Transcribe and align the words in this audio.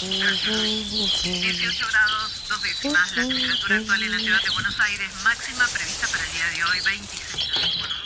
18 0.00 1.86
grados, 1.90 2.42
dos 2.48 2.62
décimas, 2.62 3.14
la 3.16 3.28
temperatura 3.28 3.76
actual 3.76 4.02
en 4.02 4.12
la 4.12 4.18
ciudad 4.18 4.42
de 4.42 4.50
Buenos 4.54 4.80
Aires, 4.80 5.10
máxima 5.22 5.66
prevista 5.68 6.06
para 6.08 6.24
el 6.24 6.32
día 6.32 6.46
de 6.56 6.64
hoy, 6.64 6.80
26 6.86 7.48
grados. 7.52 8.00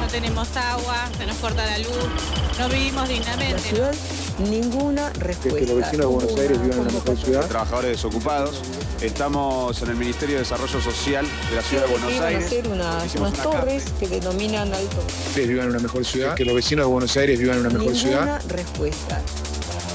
No 0.00 0.08
tenemos 0.08 0.56
agua, 0.56 1.08
se 1.16 1.26
nos 1.26 1.36
corta 1.36 1.64
la 1.64 1.78
luz, 1.78 2.10
no 2.58 2.68
vivimos 2.68 3.08
dignamente. 3.08 3.92
ninguna 4.40 5.12
que 5.12 5.20
respuesta. 5.20 5.60
los 5.60 5.76
vecinos 5.76 5.92
de 5.92 6.06
Buenos 6.06 6.36
Aires 6.40 6.60
vivan 6.62 6.78
en 6.78 6.80
una 6.80 6.92
mejor 6.92 7.16
ciudad. 7.16 7.46
trabajadores 7.46 7.90
desocupados. 7.92 8.60
Estamos 9.00 9.80
en 9.82 9.90
el 9.90 9.96
Ministerio 9.96 10.36
de 10.36 10.40
Desarrollo 10.42 10.80
Social 10.80 11.24
de 11.50 11.56
la 11.56 11.62
ciudad 11.62 11.84
de 11.86 11.90
Buenos 11.92 12.20
Aires. 12.20 12.46
hacer 12.46 12.66
unas, 12.68 13.06
Hicimos 13.06 13.28
unas 13.32 13.46
una 13.46 13.56
torres 13.60 13.84
que 14.00 14.08
denominan 14.08 14.74
alto. 14.74 14.96
Ustedes 15.28 15.48
vivan 15.48 15.66
en 15.66 15.70
una 15.70 15.78
mejor 15.80 16.04
ciudad. 16.04 16.34
Que 16.34 16.44
los 16.44 16.54
vecinos 16.56 16.86
de 16.86 16.90
Buenos 16.92 17.16
Aires 17.16 17.38
vivan 17.38 17.58
en 17.58 17.60
una 17.66 17.70
mejor 17.78 17.92
Ninguna 17.92 18.40
ciudad. 18.40 18.42
respuesta. 18.48 19.22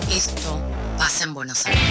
Esto 0.10 0.58
pasa 0.98 1.26
en 1.26 1.34
Buenos 1.34 1.66
Aires. 1.66 1.82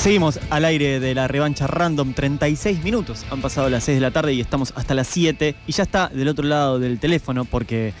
Seguimos 0.00 0.40
al 0.48 0.64
aire 0.64 0.98
de 0.98 1.14
la 1.14 1.28
revancha 1.28 1.66
random, 1.66 2.14
36 2.14 2.82
minutos. 2.82 3.26
Han 3.30 3.42
pasado 3.42 3.68
las 3.68 3.84
6 3.84 3.98
de 3.98 4.00
la 4.00 4.10
tarde 4.10 4.32
y 4.32 4.40
estamos 4.40 4.72
hasta 4.74 4.94
las 4.94 5.06
7. 5.08 5.54
Y 5.66 5.72
ya 5.72 5.82
está 5.82 6.08
del 6.08 6.26
otro 6.28 6.46
lado 6.46 6.78
del 6.78 6.98
teléfono 6.98 7.44
porque 7.44 7.92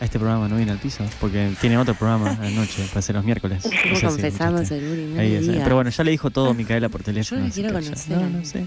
a 0.00 0.04
este 0.04 0.18
programa 0.18 0.48
no 0.48 0.56
viene 0.56 0.72
al 0.72 0.78
piso. 0.78 1.04
Porque 1.20 1.52
tiene 1.60 1.78
otro 1.78 1.94
programa 1.94 2.30
a 2.40 2.42
la 2.42 2.50
noche, 2.50 2.84
para 2.88 3.02
ser 3.02 3.14
los 3.14 3.24
miércoles. 3.24 3.64
No 3.66 4.00
confesamos 4.00 4.68
el 4.72 4.84
Uri, 4.84 5.02
no 5.14 5.20
Ahí 5.20 5.30
me 5.30 5.36
es, 5.36 5.46
digas. 5.46 5.62
Pero 5.62 5.76
bueno, 5.76 5.90
ya 5.90 6.02
le 6.02 6.10
dijo 6.10 6.30
todo 6.30 6.54
Micaela 6.54 6.88
por 6.88 7.04
teléfono. 7.04 7.42
Yo 7.42 7.46
así 7.46 7.60
quiero 7.60 7.72
conocer. 7.72 8.18
No, 8.18 8.30
no 8.30 8.44
sé. 8.44 8.66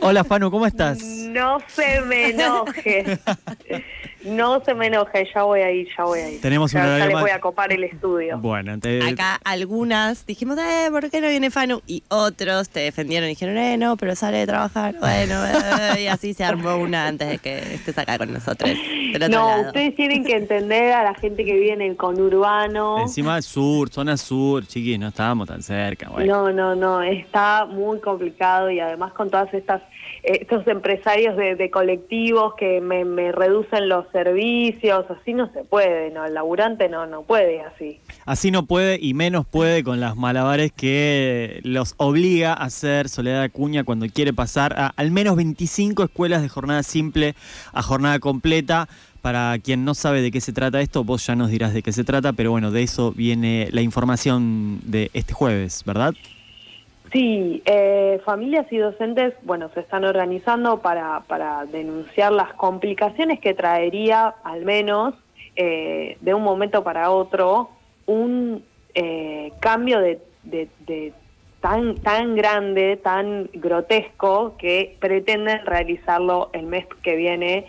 Hola 0.00 0.22
Fanu, 0.22 0.48
¿cómo 0.52 0.66
estás? 0.66 1.00
No 1.02 1.58
se 1.66 2.02
me 2.02 2.30
enoje. 2.30 3.18
No 4.24 4.62
se 4.64 4.74
me 4.74 4.86
enoje, 4.88 5.28
ya 5.34 5.42
voy 5.44 5.60
a 5.60 5.70
ir, 5.70 5.88
ya 5.96 6.04
voy 6.04 6.20
a 6.20 6.30
ir. 6.30 6.40
Tenemos 6.40 6.72
un 6.74 6.80
ya, 6.80 6.86
ya 6.86 6.94
horario 6.94 7.14
les 7.16 7.20
voy 7.20 7.30
a 7.30 7.40
copar 7.40 7.72
el 7.72 7.84
estudio. 7.84 8.38
Bueno, 8.38 8.78
te- 8.78 9.02
Acá 9.02 9.40
algunas 9.44 10.26
dijimos, 10.26 10.58
eh, 10.58 10.88
¿por 10.90 11.10
qué 11.10 11.20
no 11.20 11.28
viene 11.28 11.50
Fanu? 11.50 11.80
Y 11.86 12.02
otros 12.08 12.68
te 12.68 12.80
defendieron 12.80 13.26
y 13.28 13.32
dijeron, 13.32 13.56
eh, 13.56 13.76
no, 13.78 13.96
pero 13.96 14.14
sale 14.14 14.38
de 14.38 14.46
trabajar. 14.46 14.94
Bueno, 15.00 15.42
eh, 15.96 16.02
y 16.02 16.06
así 16.06 16.34
se 16.34 16.44
armó 16.44 16.76
una 16.76 17.06
antes 17.06 17.28
de 17.28 17.38
que 17.38 17.74
estés 17.74 17.96
acá 17.98 18.18
con 18.18 18.32
nosotros. 18.32 18.70
Del 19.12 19.22
otro 19.24 19.38
No, 19.38 19.48
lado. 19.48 19.62
ustedes 19.68 19.94
tienen 19.94 20.24
que 20.24 20.36
entender 20.36 20.92
a 20.92 21.02
la 21.04 21.14
gente 21.14 21.44
que 21.44 21.52
vive 21.54 21.72
en 21.72 21.82
el 21.82 21.96
conurbano. 21.96 23.00
encima 23.00 23.40
sur, 23.42 23.88
zona 23.90 24.16
sur, 24.16 24.66
chiquis, 24.66 24.98
no 24.98 25.08
estábamos 25.08 25.48
tan 25.48 25.62
cerca. 25.62 26.08
Bueno. 26.10 26.50
No, 26.50 26.52
no, 26.52 26.74
no, 26.74 27.02
está 27.02 27.66
muy 27.66 28.00
complicado 28.00 28.70
y 28.70 28.80
además 28.80 29.12
con 29.12 29.30
todas 29.30 29.52
estas 29.54 29.82
eh, 30.22 30.38
estos 30.42 30.66
empresarios 30.66 31.36
de, 31.36 31.56
de 31.56 31.70
colectivos 31.70 32.54
que 32.54 32.80
me, 32.80 33.04
me 33.04 33.32
reducen 33.32 33.88
los 33.88 34.06
servicios, 34.12 35.04
así 35.10 35.34
no 35.34 35.50
se 35.52 35.64
puede, 35.64 36.10
no, 36.10 36.24
el 36.24 36.34
laburante 36.34 36.88
no 36.88 37.06
no 37.06 37.22
puede 37.22 37.62
así. 37.62 38.00
Así 38.26 38.50
no 38.50 38.66
puede 38.66 38.98
y 39.00 39.14
menos 39.14 39.46
puede 39.46 39.82
con 39.82 40.00
las 40.00 40.16
malabares 40.16 40.72
que 40.72 41.60
los 41.64 41.94
obliga 41.96 42.52
a 42.52 42.64
hacer 42.64 43.08
Soledad 43.08 43.42
Acuña 43.42 43.84
cuando 43.84 44.06
quiere 44.06 44.32
pasar 44.32 44.74
a 44.78 44.88
al 44.96 45.10
menos 45.10 45.36
25 45.36 46.04
escuelas 46.04 46.42
de 46.42 46.48
jornada 46.48 46.82
simple 46.82 47.34
a 47.72 47.82
jornada 47.82 48.18
completa. 48.18 48.88
Para 49.22 49.58
quien 49.58 49.84
no 49.84 49.94
sabe 49.94 50.22
de 50.22 50.30
qué 50.30 50.40
se 50.40 50.52
trata 50.52 50.80
esto, 50.80 51.04
vos 51.04 51.26
ya 51.26 51.36
nos 51.36 51.50
dirás 51.50 51.74
de 51.74 51.82
qué 51.82 51.92
se 51.92 52.04
trata, 52.04 52.32
pero 52.32 52.50
bueno, 52.52 52.70
de 52.70 52.82
eso 52.82 53.12
viene 53.12 53.68
la 53.70 53.82
información 53.82 54.80
de 54.84 55.10
este 55.12 55.34
jueves, 55.34 55.82
¿verdad? 55.84 56.14
Sí, 57.12 57.60
eh, 57.64 58.20
familias 58.24 58.66
y 58.70 58.78
docentes, 58.78 59.34
bueno, 59.42 59.68
se 59.74 59.80
están 59.80 60.04
organizando 60.04 60.78
para, 60.80 61.20
para 61.26 61.66
denunciar 61.66 62.32
las 62.32 62.52
complicaciones 62.54 63.40
que 63.40 63.52
traería, 63.52 64.34
al 64.44 64.64
menos, 64.64 65.14
eh, 65.56 66.16
de 66.20 66.32
un 66.34 66.42
momento 66.44 66.84
para 66.84 67.10
otro, 67.10 67.70
un 68.06 68.62
eh, 68.94 69.52
cambio 69.60 70.00
de, 70.00 70.20
de- 70.44 70.68
de 70.86 71.12
tan, 71.60 71.96
tan 71.96 72.36
grande, 72.36 72.96
tan 72.96 73.50
grotesco, 73.54 74.56
que 74.56 74.96
pretenden 75.00 75.66
realizarlo 75.66 76.48
el 76.52 76.62
mes 76.66 76.86
que 77.02 77.16
viene, 77.16 77.66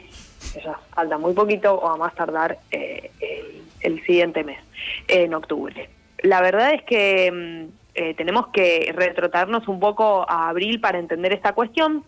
ya 0.63 0.79
falta 0.93 1.17
muy 1.17 1.33
poquito, 1.33 1.73
o 1.75 1.87
a 1.87 1.97
más 1.97 2.13
tardar 2.15 2.59
eh, 2.71 3.11
el, 3.19 3.61
el 3.81 4.05
siguiente 4.05 4.43
mes, 4.43 4.59
en 5.07 5.33
octubre. 5.33 5.89
La 6.23 6.41
verdad 6.41 6.73
es 6.73 6.83
que 6.83 7.31
mm, 7.31 7.81
eh, 7.95 8.13
tenemos 8.13 8.47
que 8.47 8.93
retrotarnos 8.95 9.67
un 9.67 9.79
poco 9.79 10.25
a 10.29 10.49
abril 10.49 10.79
para 10.79 10.99
entender 10.99 11.33
esta 11.33 11.53
cuestión 11.53 12.03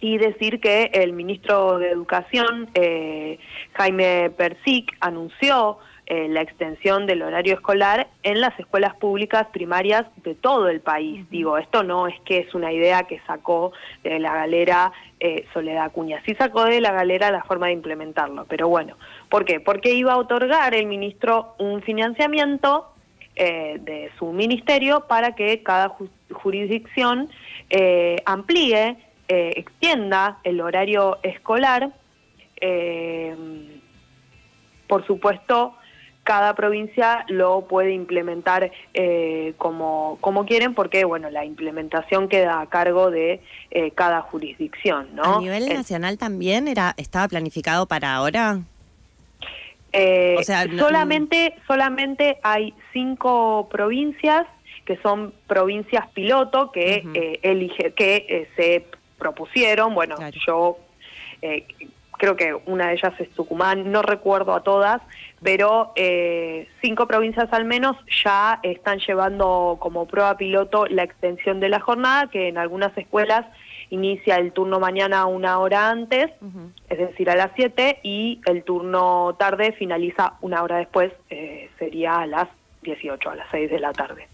y 0.00 0.18
decir 0.18 0.60
que 0.60 0.90
el 0.92 1.12
ministro 1.14 1.78
de 1.78 1.90
Educación, 1.90 2.68
eh, 2.74 3.38
Jaime 3.72 4.30
Persic, 4.30 4.96
anunció 5.00 5.78
eh, 6.06 6.28
la 6.28 6.40
extensión 6.40 7.06
del 7.06 7.22
horario 7.22 7.54
escolar 7.54 8.06
en 8.22 8.40
las 8.40 8.58
escuelas 8.60 8.94
públicas 8.94 9.48
primarias 9.52 10.06
de 10.22 10.34
todo 10.34 10.68
el 10.68 10.80
país. 10.80 11.28
Digo, 11.30 11.58
esto 11.58 11.82
no 11.82 12.06
es 12.06 12.14
que 12.20 12.38
es 12.38 12.54
una 12.54 12.72
idea 12.72 13.04
que 13.04 13.20
sacó 13.26 13.72
de 14.04 14.18
la 14.20 14.32
galera 14.32 14.92
eh, 15.18 15.46
Soledad 15.52 15.86
Acuña, 15.86 16.22
sí 16.24 16.34
sacó 16.36 16.64
de 16.64 16.80
la 16.80 16.92
galera 16.92 17.30
la 17.30 17.42
forma 17.42 17.66
de 17.66 17.72
implementarlo, 17.72 18.44
pero 18.48 18.68
bueno, 18.68 18.96
¿por 19.28 19.44
qué? 19.44 19.58
Porque 19.58 19.94
iba 19.94 20.12
a 20.12 20.18
otorgar 20.18 20.74
el 20.74 20.86
ministro 20.86 21.54
un 21.58 21.82
financiamiento 21.82 22.92
eh, 23.34 23.78
de 23.80 24.10
su 24.18 24.32
ministerio 24.32 25.06
para 25.08 25.34
que 25.34 25.62
cada 25.62 25.90
ju- 25.90 26.08
jurisdicción 26.32 27.28
eh, 27.70 28.22
amplíe, 28.26 28.96
extienda 29.28 30.38
el 30.44 30.60
horario 30.60 31.18
escolar. 31.24 31.90
Por 34.86 35.04
supuesto, 35.04 35.74
cada 36.26 36.54
provincia 36.54 37.24
lo 37.28 37.62
puede 37.68 37.92
implementar 37.92 38.70
eh, 38.94 39.54
como, 39.58 40.18
como 40.20 40.44
quieren, 40.44 40.74
porque 40.74 41.04
bueno, 41.04 41.30
la 41.30 41.44
implementación 41.44 42.28
queda 42.28 42.60
a 42.60 42.66
cargo 42.66 43.10
de 43.12 43.40
eh, 43.70 43.92
cada 43.92 44.20
jurisdicción, 44.22 45.08
¿no? 45.14 45.36
A 45.38 45.40
nivel 45.40 45.68
nacional 45.68 46.18
también 46.18 46.66
era 46.66 46.94
estaba 46.98 47.28
planificado 47.28 47.86
para 47.86 48.14
ahora. 48.16 48.58
Eh, 49.92 50.36
O 50.38 50.42
sea, 50.42 50.66
no- 50.66 50.78
solamente, 50.82 51.54
solamente 51.66 52.38
hay 52.42 52.74
cinco 52.92 53.68
provincias 53.70 54.46
que 54.84 54.96
son 54.98 55.32
provincias 55.46 56.06
piloto 56.12 56.70
que 56.72 57.04
eh, 57.14 57.38
elige, 57.42 57.92
que 57.94 58.26
eh, 58.28 58.48
se 58.56 58.84
propusieron. 59.18 59.94
Bueno, 59.94 60.16
Claro. 60.16 60.36
yo 60.46 60.78
eh, 61.42 61.66
creo 62.18 62.36
que 62.36 62.54
una 62.66 62.88
de 62.88 62.94
ellas 62.94 63.12
es 63.18 63.30
Tucumán, 63.30 63.90
no 63.90 64.02
recuerdo 64.02 64.54
a 64.54 64.62
todas, 64.62 65.02
pero 65.46 65.92
eh, 65.94 66.66
cinco 66.82 67.06
provincias 67.06 67.46
al 67.52 67.64
menos 67.64 67.96
ya 68.24 68.58
están 68.64 68.98
llevando 68.98 69.76
como 69.78 70.08
prueba 70.08 70.36
piloto 70.36 70.86
la 70.86 71.04
extensión 71.04 71.60
de 71.60 71.68
la 71.68 71.78
jornada, 71.78 72.26
que 72.26 72.48
en 72.48 72.58
algunas 72.58 72.98
escuelas 72.98 73.46
inicia 73.90 74.38
el 74.38 74.50
turno 74.50 74.80
mañana 74.80 75.24
una 75.26 75.60
hora 75.60 75.88
antes, 75.88 76.32
es 76.90 76.98
decir, 76.98 77.30
a 77.30 77.36
las 77.36 77.52
7, 77.54 78.00
y 78.02 78.40
el 78.46 78.64
turno 78.64 79.36
tarde 79.38 79.70
finaliza 79.78 80.32
una 80.40 80.64
hora 80.64 80.78
después, 80.78 81.12
eh, 81.30 81.70
sería 81.78 82.16
a 82.16 82.26
las 82.26 82.48
18, 82.82 83.30
a 83.30 83.36
las 83.36 83.46
6 83.52 83.70
de 83.70 83.78
la 83.78 83.92
tarde. 83.92 84.26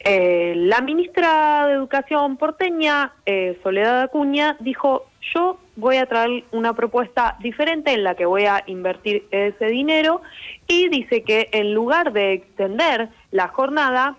Eh, 0.00 0.54
la 0.56 0.80
ministra 0.80 1.68
de 1.68 1.74
Educación 1.74 2.38
porteña, 2.38 3.12
eh, 3.24 3.56
Soledad 3.62 4.02
Acuña, 4.02 4.56
dijo, 4.58 5.06
yo 5.32 5.60
voy 5.78 5.96
a 5.96 6.06
traer 6.06 6.42
una 6.50 6.74
propuesta 6.74 7.36
diferente 7.38 7.92
en 7.92 8.02
la 8.02 8.16
que 8.16 8.26
voy 8.26 8.46
a 8.46 8.64
invertir 8.66 9.28
ese 9.30 9.66
dinero 9.66 10.22
y 10.66 10.88
dice 10.88 11.22
que 11.22 11.48
en 11.52 11.72
lugar 11.72 12.12
de 12.12 12.32
extender 12.32 13.10
la 13.30 13.46
jornada, 13.46 14.16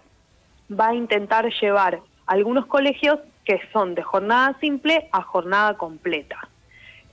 va 0.71 0.89
a 0.89 0.95
intentar 0.95 1.49
llevar 1.61 1.99
algunos 2.27 2.65
colegios 2.65 3.19
que 3.43 3.59
son 3.73 3.93
de 3.93 4.03
jornada 4.03 4.55
simple 4.61 5.09
a 5.11 5.21
jornada 5.21 5.75
completa. 5.75 6.47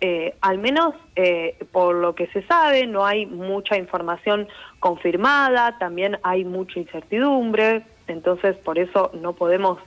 Eh, 0.00 0.36
al 0.42 0.58
menos 0.58 0.94
eh, 1.16 1.56
por 1.72 1.96
lo 1.96 2.14
que 2.14 2.28
se 2.28 2.42
sabe, 2.42 2.86
no 2.86 3.04
hay 3.04 3.26
mucha 3.26 3.76
información 3.76 4.46
confirmada, 4.78 5.76
también 5.78 6.18
hay 6.22 6.44
mucha 6.44 6.78
incertidumbre, 6.78 7.82
entonces 8.06 8.56
por 8.58 8.78
eso 8.78 9.10
no 9.14 9.32
podemos 9.32 9.78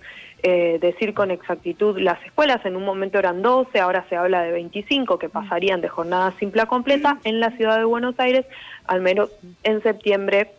eh, 0.43 0.77
decir 0.79 1.13
con 1.13 1.31
exactitud 1.31 1.99
las 1.99 2.23
escuelas, 2.25 2.65
en 2.65 2.75
un 2.75 2.85
momento 2.85 3.19
eran 3.19 3.41
12, 3.41 3.79
ahora 3.79 4.05
se 4.09 4.15
habla 4.15 4.41
de 4.41 4.51
25 4.51 5.19
que 5.19 5.29
pasarían 5.29 5.81
de 5.81 5.89
jornada 5.89 6.33
simple 6.39 6.61
a 6.61 6.65
completa 6.65 7.19
en 7.23 7.39
la 7.39 7.51
ciudad 7.51 7.77
de 7.77 7.83
Buenos 7.85 8.19
Aires, 8.19 8.45
al 8.85 9.01
menos 9.01 9.29
en 9.63 9.81
septiembre 9.83 10.51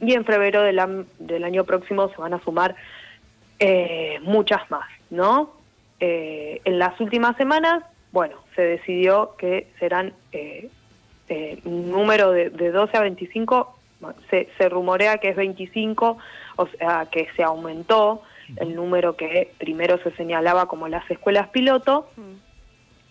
y 0.00 0.14
en 0.14 0.24
febrero 0.24 0.62
del, 0.62 1.06
del 1.18 1.44
año 1.44 1.64
próximo 1.64 2.08
se 2.08 2.16
van 2.16 2.34
a 2.34 2.40
sumar 2.40 2.74
eh, 3.58 4.18
muchas 4.22 4.68
más, 4.70 4.88
¿no? 5.10 5.52
Eh, 6.00 6.62
en 6.64 6.78
las 6.78 6.98
últimas 7.00 7.36
semanas, 7.36 7.84
bueno, 8.10 8.36
se 8.56 8.62
decidió 8.62 9.36
que 9.38 9.68
serán 9.78 10.14
eh, 10.32 10.70
eh, 11.28 11.60
un 11.64 11.90
número 11.90 12.32
de, 12.32 12.50
de 12.50 12.70
12 12.70 12.96
a 12.96 13.00
25, 13.02 13.78
bueno, 14.00 14.18
se, 14.30 14.48
se 14.56 14.68
rumorea 14.68 15.18
que 15.18 15.28
es 15.28 15.36
25, 15.36 16.16
o 16.56 16.66
sea, 16.66 17.06
que 17.12 17.28
se 17.36 17.42
aumentó 17.42 18.22
el 18.56 18.74
número 18.74 19.16
que 19.16 19.52
primero 19.58 19.98
se 20.02 20.10
señalaba 20.16 20.66
como 20.66 20.88
las 20.88 21.08
escuelas 21.10 21.48
piloto 21.48 22.08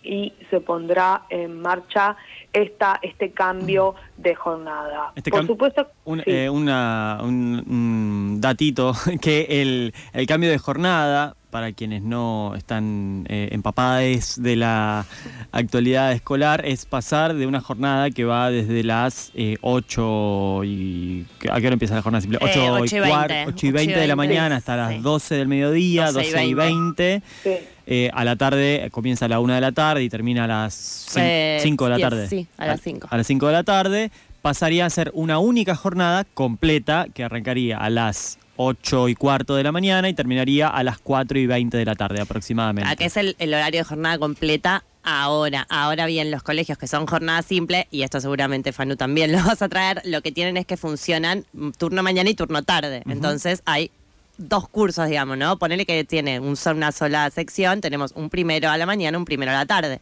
y 0.02 0.32
se 0.48 0.60
pondrá 0.60 1.22
en 1.28 1.60
marcha 1.60 2.16
esta 2.52 2.98
este 3.02 3.32
cambio 3.32 3.94
de 4.16 4.34
jornada. 4.34 5.12
Este 5.14 5.30
Por 5.30 5.46
supuesto, 5.46 5.88
Un, 6.04 6.20
sí. 6.20 6.30
eh, 6.30 6.48
una- 6.50 7.18
un, 7.22 7.62
un 7.68 8.40
datito, 8.40 8.92
que 9.20 9.46
el, 9.60 9.92
el 10.14 10.26
cambio 10.26 10.48
de 10.50 10.58
jornada, 10.58 11.36
para 11.50 11.72
quienes 11.72 12.02
no 12.02 12.54
están 12.56 13.26
eh, 13.28 13.48
empapadas 13.52 14.40
de 14.42 14.56
la 14.56 15.04
actualidad 15.52 16.12
escolar, 16.12 16.64
es 16.64 16.86
pasar 16.86 17.34
de 17.34 17.46
una 17.46 17.60
jornada 17.60 18.10
que 18.10 18.24
va 18.24 18.50
desde 18.50 18.82
las 18.84 19.32
eh, 19.34 19.56
8 19.60 20.62
y... 20.64 21.26
¿A 21.50 21.60
qué 21.60 21.66
hora 21.66 21.74
empieza 21.74 21.94
la 21.94 22.02
jornada 22.02 22.20
simple? 22.22 22.38
8, 22.40 22.52
Eh, 22.60 22.70
ocho 22.70 22.96
y 22.96 23.00
cuar- 23.00 23.28
20, 23.28 23.44
8 23.52 23.66
y 23.66 23.70
20 23.72 23.92
de 23.98 24.06
la 24.06 24.14
20, 24.14 24.16
mañana 24.16 24.56
hasta 24.56 24.76
las 24.76 24.92
sí. 24.92 24.98
12 25.00 25.34
del 25.34 25.48
mediodía, 25.48 26.12
12 26.12 26.20
y 26.28 26.30
12 26.32 26.46
y 26.46 26.54
20. 26.54 27.22
Sí. 27.42 27.50
Eh, 27.92 28.10
a 28.14 28.24
la 28.24 28.36
tarde 28.36 28.88
comienza 28.92 29.24
a 29.24 29.28
la 29.28 29.40
1 29.40 29.52
de 29.54 29.60
la 29.60 29.72
tarde 29.72 30.04
y 30.04 30.08
termina 30.08 30.44
a 30.44 30.46
las 30.46 30.74
5 30.74 31.20
Eh, 31.20 31.60
de 31.64 31.88
la 31.88 31.98
tarde. 31.98 32.28
sí, 32.28 32.46
a 32.56 32.66
las 32.66 32.80
cinco. 32.80 33.08
A 33.10 33.16
las 33.16 33.26
5 33.26 33.46
de 33.48 33.52
la 33.52 33.64
tarde 33.64 34.10
pasaría 34.42 34.86
a 34.86 34.90
ser 34.90 35.10
una 35.14 35.38
única 35.38 35.74
jornada 35.74 36.24
completa 36.34 37.06
que 37.12 37.24
arrancaría 37.24 37.78
a 37.78 37.90
las 37.90 38.38
8 38.62 39.08
y 39.08 39.14
cuarto 39.14 39.56
de 39.56 39.62
la 39.62 39.72
mañana 39.72 40.08
y 40.10 40.14
terminaría 40.14 40.68
a 40.68 40.82
las 40.82 40.98
4 40.98 41.38
y 41.38 41.46
20 41.46 41.78
de 41.78 41.84
la 41.86 41.94
tarde 41.94 42.20
aproximadamente. 42.20 42.90
A 42.90 42.94
que 42.94 43.06
es 43.06 43.16
el, 43.16 43.34
el 43.38 43.54
horario 43.54 43.80
de 43.80 43.84
jornada 43.84 44.18
completa 44.18 44.84
ahora. 45.02 45.66
Ahora 45.70 46.04
bien, 46.04 46.30
los 46.30 46.42
colegios 46.42 46.76
que 46.76 46.86
son 46.86 47.06
jornada 47.06 47.40
simple, 47.40 47.88
y 47.90 48.02
esto 48.02 48.20
seguramente 48.20 48.72
Fanu 48.72 48.96
también 48.96 49.32
lo 49.32 49.38
vas 49.42 49.62
a 49.62 49.68
traer, 49.70 50.02
lo 50.04 50.20
que 50.20 50.30
tienen 50.30 50.58
es 50.58 50.66
que 50.66 50.76
funcionan 50.76 51.46
turno 51.78 52.02
mañana 52.02 52.28
y 52.28 52.34
turno 52.34 52.62
tarde. 52.62 53.02
Entonces 53.08 53.62
hay 53.64 53.90
dos 54.36 54.68
cursos, 54.68 55.08
digamos, 55.08 55.38
¿no? 55.38 55.58
Ponele 55.58 55.86
que 55.86 56.04
tiene 56.04 56.38
un, 56.38 56.54
una 56.74 56.92
sola 56.92 57.30
sección, 57.30 57.80
tenemos 57.80 58.12
un 58.12 58.28
primero 58.28 58.68
a 58.68 58.76
la 58.76 58.84
mañana, 58.84 59.16
un 59.16 59.24
primero 59.24 59.52
a 59.52 59.54
la 59.54 59.64
tarde. 59.66 60.00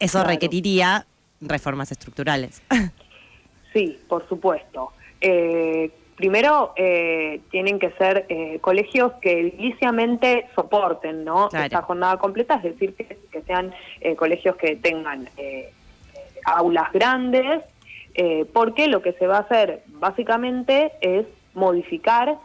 Eso 0.00 0.18
Claro. 0.18 0.28
requeriría 0.30 1.06
reformas 1.40 1.92
estructurales. 1.92 2.60
Sí, 3.72 3.98
por 4.08 4.28
supuesto. 4.28 4.90
Eh, 5.20 5.92
primero, 6.18 6.72
eh, 6.76 7.40
tienen 7.50 7.78
que 7.78 7.90
ser 7.92 8.26
eh, 8.28 8.58
colegios 8.60 9.12
que 9.22 9.40
ediliciamente 9.40 10.46
soporten 10.54 11.24
¿no? 11.24 11.48
Claro. 11.48 11.64
esta 11.64 11.82
jornada 11.82 12.18
completa, 12.18 12.56
es 12.56 12.64
decir, 12.64 12.94
que, 12.94 13.16
que 13.32 13.42
sean 13.42 13.72
eh, 14.00 14.16
colegios 14.16 14.56
que 14.56 14.76
tengan 14.76 15.28
eh, 15.38 15.72
aulas 16.44 16.92
grandes, 16.92 17.62
eh, 18.14 18.44
porque 18.52 18.88
lo 18.88 19.00
que 19.00 19.12
se 19.12 19.26
va 19.28 19.36
a 19.38 19.40
hacer 19.40 19.82
básicamente 19.86 20.92
es 21.00 21.24
modificar 21.54 22.36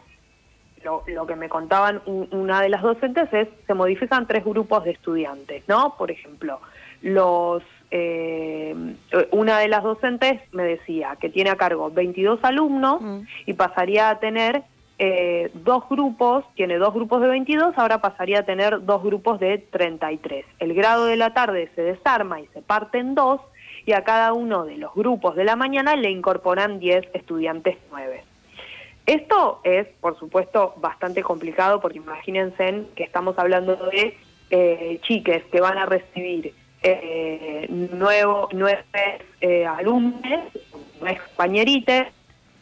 lo, 0.84 1.02
lo 1.06 1.26
que 1.26 1.34
me 1.34 1.48
contaban 1.48 2.00
un- 2.06 2.28
una 2.30 2.60
de 2.62 2.68
las 2.68 2.82
docentes 2.82 3.28
es, 3.32 3.48
se 3.66 3.74
modifican 3.74 4.26
tres 4.28 4.44
grupos 4.44 4.84
de 4.84 4.92
estudiantes, 4.92 5.64
¿no? 5.66 5.96
Por 5.96 6.10
ejemplo, 6.10 6.60
los 7.04 7.62
eh, 7.90 8.74
una 9.30 9.58
de 9.58 9.68
las 9.68 9.84
docentes 9.84 10.40
me 10.52 10.64
decía 10.64 11.16
que 11.20 11.28
tiene 11.28 11.50
a 11.50 11.56
cargo 11.56 11.90
22 11.90 12.40
alumnos 12.42 13.00
Mm. 13.00 13.20
y 13.46 13.52
pasaría 13.52 14.08
a 14.10 14.18
tener 14.18 14.62
eh, 14.98 15.50
dos 15.54 15.88
grupos, 15.88 16.44
tiene 16.54 16.78
dos 16.78 16.94
grupos 16.94 17.20
de 17.20 17.28
22, 17.28 17.76
ahora 17.76 18.00
pasaría 18.00 18.40
a 18.40 18.42
tener 18.44 18.84
dos 18.84 19.02
grupos 19.02 19.38
de 19.38 19.58
33. 19.58 20.46
El 20.58 20.72
grado 20.74 21.04
de 21.04 21.16
la 21.16 21.34
tarde 21.34 21.70
se 21.74 21.82
desarma 21.82 22.40
y 22.40 22.46
se 22.48 22.62
parte 22.62 22.98
en 22.98 23.14
dos 23.14 23.40
y 23.86 23.92
a 23.92 24.02
cada 24.02 24.32
uno 24.32 24.64
de 24.64 24.78
los 24.78 24.94
grupos 24.94 25.36
de 25.36 25.44
la 25.44 25.54
mañana 25.56 25.94
le 25.94 26.10
incorporan 26.10 26.78
10 26.80 27.04
estudiantes 27.12 27.76
nueve. 27.90 28.24
Esto 29.06 29.60
es, 29.62 29.86
por 30.00 30.18
supuesto, 30.18 30.72
bastante 30.78 31.22
complicado 31.22 31.80
porque 31.80 31.98
imagínense 31.98 32.66
en 32.66 32.86
que 32.96 33.04
estamos 33.04 33.38
hablando 33.38 33.76
de 33.76 34.16
eh, 34.50 34.98
chiques 35.02 35.44
que 35.52 35.60
van 35.60 35.76
a 35.76 35.84
recibir 35.86 36.54
eh, 36.84 37.66
nuevo, 37.70 38.48
nueve 38.52 38.84
eh, 39.40 39.66
alumnos, 39.66 40.22
nueve 41.00 41.18
compañeritos 41.28 42.06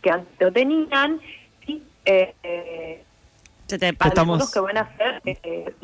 que 0.00 0.10
antes 0.10 0.32
lo 0.40 0.52
tenían 0.52 1.20
y 1.66 1.82
eh, 2.04 2.34
eh, 2.42 3.04
Se 3.66 3.78
te 3.78 3.92
Te 3.92 4.08
estamos- 4.08 4.52
que 4.52 4.60
van 4.60 4.78
a 4.78 4.96
ser... 4.96 5.20
eh, 5.24 5.74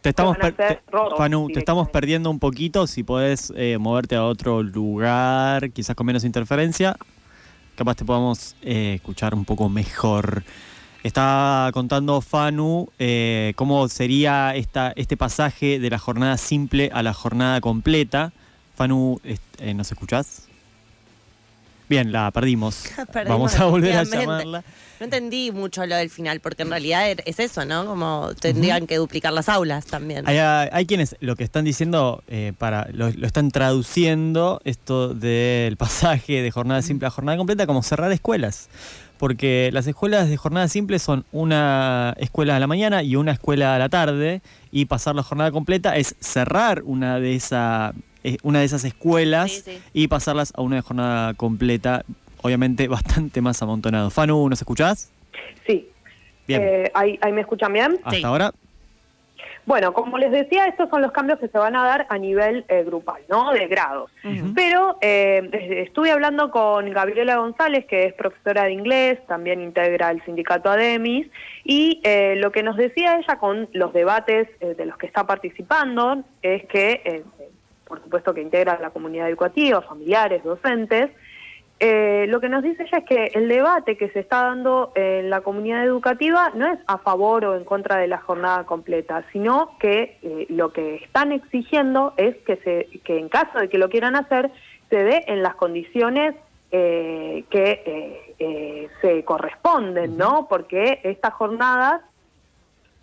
Te 0.00 0.08
estamos, 0.10 0.36
van 0.38 0.46
a 0.52 0.54
per- 0.54 0.68
ser 0.68 0.76
te- 0.84 0.90
rotos 0.90 1.18
Fanu, 1.18 1.48
te 1.48 1.58
estamos 1.60 1.88
perdiendo 1.88 2.30
un 2.30 2.38
poquito. 2.38 2.86
Si 2.86 3.02
podés 3.02 3.52
eh, 3.56 3.78
moverte 3.78 4.16
a 4.16 4.24
otro 4.24 4.62
lugar, 4.62 5.70
quizás 5.70 5.96
con 5.96 6.06
menos 6.06 6.24
interferencia, 6.24 6.94
capaz 7.74 7.94
te 7.96 8.04
podamos 8.04 8.54
eh, 8.62 8.94
escuchar 8.96 9.34
un 9.34 9.44
poco 9.44 9.68
mejor. 9.68 10.42
Está 11.04 11.70
contando 11.74 12.20
Fanu 12.22 12.88
eh, 12.98 13.52
cómo 13.56 13.88
sería 13.88 14.54
esta, 14.56 14.92
este 14.96 15.16
pasaje 15.18 15.78
de 15.78 15.90
la 15.90 15.98
jornada 15.98 16.38
simple 16.38 16.90
a 16.94 17.02
la 17.02 17.12
jornada 17.12 17.60
completa. 17.60 18.32
Fanu, 18.74 19.20
eh, 19.22 19.74
¿nos 19.74 19.92
escuchás? 19.92 20.46
Bien, 21.90 22.10
la 22.10 22.30
perdimos. 22.30 22.84
Perdimos 23.12 23.28
Vamos 23.38 23.60
a 23.60 23.66
volver 23.66 23.94
a 23.96 24.04
llamarla. 24.04 24.64
No 24.98 25.04
entendí 25.04 25.50
mucho 25.50 25.84
lo 25.84 25.94
del 25.96 26.08
final, 26.08 26.40
porque 26.40 26.62
en 26.62 26.70
realidad 26.70 27.10
er- 27.10 27.22
es 27.26 27.38
eso, 27.38 27.66
¿no? 27.66 27.84
Como 27.84 28.30
tendrían 28.40 28.86
que 28.86 28.96
duplicar 28.96 29.34
las 29.34 29.50
aulas 29.50 29.84
también. 29.84 30.26
Hay, 30.26 30.38
hay 30.38 30.86
quienes 30.86 31.16
lo 31.20 31.36
que 31.36 31.44
están 31.44 31.66
diciendo, 31.66 32.22
eh, 32.28 32.54
para 32.56 32.88
lo, 32.92 33.10
lo 33.10 33.26
están 33.26 33.50
traduciendo 33.50 34.62
esto 34.64 35.12
del 35.12 35.76
pasaje 35.76 36.40
de 36.40 36.50
jornada 36.50 36.80
simple 36.80 37.06
a 37.08 37.10
jornada 37.10 37.36
completa 37.36 37.66
como 37.66 37.82
cerrar 37.82 38.10
escuelas. 38.12 38.70
Porque 39.24 39.70
las 39.72 39.86
escuelas 39.86 40.28
de 40.28 40.36
jornada 40.36 40.68
simple 40.68 40.98
son 40.98 41.24
una 41.32 42.14
escuela 42.18 42.56
a 42.56 42.58
la 42.60 42.66
mañana 42.66 43.02
y 43.02 43.16
una 43.16 43.32
escuela 43.32 43.74
a 43.74 43.78
la 43.78 43.88
tarde. 43.88 44.42
Y 44.70 44.84
pasar 44.84 45.14
la 45.14 45.22
jornada 45.22 45.50
completa 45.50 45.96
es 45.96 46.14
cerrar 46.20 46.82
una 46.84 47.18
de, 47.18 47.34
esa, 47.34 47.94
eh, 48.22 48.36
una 48.42 48.58
de 48.58 48.66
esas 48.66 48.84
escuelas 48.84 49.50
Sí, 49.50 49.62
sí. 49.64 49.78
y 49.94 50.08
pasarlas 50.08 50.52
a 50.54 50.60
una 50.60 50.82
jornada 50.82 51.32
completa, 51.32 52.04
obviamente 52.42 52.86
bastante 52.86 53.40
más 53.40 53.62
amontonado. 53.62 54.10
Fanu, 54.10 54.46
¿nos 54.46 54.60
escuchás? 54.60 55.10
Sí. 55.66 55.88
Bien. 56.46 56.60
Eh, 56.62 56.90
¿ahí, 56.92 57.18
ahí 57.22 57.32
me 57.32 57.40
escuchan 57.40 57.72
bien? 57.72 57.94
Hasta 58.04 58.18
sí. 58.18 58.24
ahora. 58.24 58.52
Bueno, 59.66 59.94
como 59.94 60.18
les 60.18 60.30
decía, 60.30 60.66
estos 60.66 60.90
son 60.90 61.00
los 61.00 61.12
cambios 61.12 61.38
que 61.38 61.48
se 61.48 61.56
van 61.56 61.74
a 61.74 61.84
dar 61.84 62.06
a 62.10 62.18
nivel 62.18 62.64
eh, 62.68 62.84
grupal, 62.84 63.22
¿no? 63.28 63.50
De 63.52 63.66
grados. 63.66 64.10
Pero 64.54 64.98
eh, 65.00 65.48
estuve 65.86 66.10
hablando 66.10 66.50
con 66.50 66.90
Gabriela 66.90 67.36
González, 67.36 67.86
que 67.86 68.04
es 68.04 68.14
profesora 68.14 68.64
de 68.64 68.72
inglés, 68.72 69.18
también 69.26 69.62
integra 69.62 70.10
el 70.10 70.22
sindicato 70.24 70.70
ADEMIS, 70.70 71.28
y 71.64 72.00
eh, 72.04 72.34
lo 72.36 72.52
que 72.52 72.62
nos 72.62 72.76
decía 72.76 73.18
ella 73.18 73.38
con 73.38 73.68
los 73.72 73.92
debates 73.94 74.48
eh, 74.60 74.74
de 74.74 74.86
los 74.86 74.98
que 74.98 75.06
está 75.06 75.26
participando 75.26 76.22
es 76.42 76.66
que, 76.66 77.00
eh, 77.04 77.24
por 77.86 78.02
supuesto 78.02 78.34
que 78.34 78.42
integra 78.42 78.78
la 78.80 78.90
comunidad 78.90 79.28
educativa, 79.28 79.80
familiares, 79.80 80.44
docentes, 80.44 81.10
eh, 81.86 82.26
lo 82.28 82.40
que 82.40 82.48
nos 82.48 82.62
dice 82.62 82.84
ella 82.84 82.98
es 82.98 83.04
que 83.04 83.38
el 83.38 83.46
debate 83.46 83.98
que 83.98 84.08
se 84.08 84.20
está 84.20 84.44
dando 84.44 84.90
en 84.94 85.28
la 85.28 85.42
comunidad 85.42 85.84
educativa 85.84 86.50
no 86.54 86.66
es 86.66 86.78
a 86.86 86.96
favor 86.96 87.44
o 87.44 87.56
en 87.56 87.64
contra 87.64 87.98
de 87.98 88.06
la 88.06 88.16
jornada 88.16 88.64
completa, 88.64 89.22
sino 89.32 89.76
que 89.78 90.16
eh, 90.22 90.46
lo 90.48 90.72
que 90.72 90.94
están 90.94 91.30
exigiendo 91.30 92.14
es 92.16 92.36
que, 92.46 92.56
se, 92.56 93.00
que 93.00 93.18
en 93.18 93.28
caso 93.28 93.58
de 93.58 93.68
que 93.68 93.76
lo 93.76 93.90
quieran 93.90 94.16
hacer, 94.16 94.50
se 94.88 95.04
dé 95.04 95.24
en 95.26 95.42
las 95.42 95.56
condiciones 95.56 96.34
eh, 96.72 97.44
que 97.50 97.82
eh, 97.84 98.34
eh, 98.38 98.88
se 99.02 99.22
corresponden, 99.22 100.16
¿no? 100.16 100.46
Porque 100.48 101.00
estas 101.04 101.34
jornadas 101.34 102.00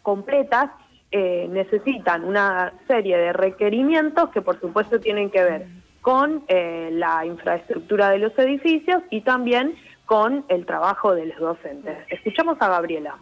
completas 0.02 0.72
eh, 1.12 1.48
necesitan 1.52 2.24
una 2.24 2.74
serie 2.88 3.16
de 3.16 3.32
requerimientos 3.32 4.30
que 4.30 4.42
por 4.42 4.60
supuesto 4.60 5.00
tienen 5.00 5.30
que 5.30 5.44
ver 5.44 5.68
con 6.02 6.44
eh, 6.48 6.90
la 6.94 7.26
infraestructura 7.26 8.10
de 8.10 8.20
los 8.20 8.38
edificios 8.38 9.04
y 9.10 9.22
también 9.22 9.76
con 10.06 10.44
el 10.50 10.66
trabajo 10.66 11.16
de 11.16 11.28
los 11.28 11.40
docentes. 11.40 11.98
Escuchamos 12.10 12.58
a 12.60 12.68
Gabriela. 12.68 13.16